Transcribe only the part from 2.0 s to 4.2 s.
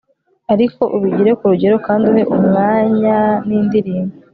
uhe umwanya n'indirimbo